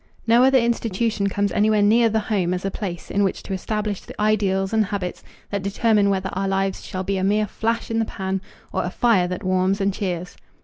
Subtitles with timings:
[0.25, 4.01] No other institution comes anywhere near the home as a place in which to establish
[4.01, 7.99] the ideals and habits that determine whether our lives shall be a mere flash in
[7.99, 8.41] the pan
[8.73, 10.35] or a fire that warms and cheers.